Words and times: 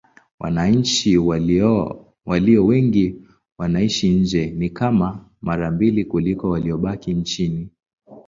Wananchi 0.39 1.17
walio 1.17 2.65
wengi 2.65 3.21
wanaishi 3.57 4.09
nje: 4.09 4.45
ni 4.45 4.69
kama 4.69 5.25
mara 5.41 5.71
mbili 5.71 6.05
kuliko 6.05 6.49
waliobaki 6.49 7.13
nchini. 7.13 7.69